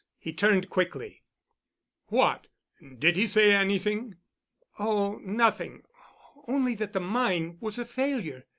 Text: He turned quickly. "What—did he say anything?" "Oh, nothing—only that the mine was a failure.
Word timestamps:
He 0.17 0.33
turned 0.33 0.71
quickly. 0.71 1.21
"What—did 2.07 3.15
he 3.17 3.27
say 3.27 3.51
anything?" 3.53 4.15
"Oh, 4.79 5.17
nothing—only 5.19 6.73
that 6.73 6.93
the 6.93 6.99
mine 6.99 7.59
was 7.61 7.77
a 7.77 7.85
failure. 7.85 8.47